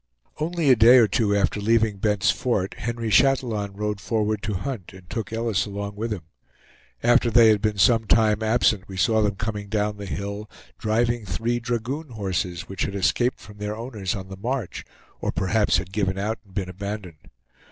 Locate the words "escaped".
12.95-13.39